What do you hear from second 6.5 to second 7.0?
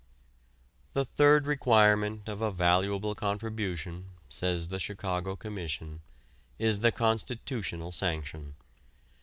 is the